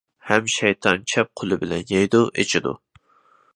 [0.29, 2.77] ھەم شەيتان چەپ قولى بىلەن يەيدۇ، ئىچىدۇ.